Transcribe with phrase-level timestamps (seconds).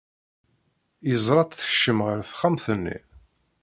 [1.09, 2.97] Yeẓra-tt tekcem ɣer texxamt-nni.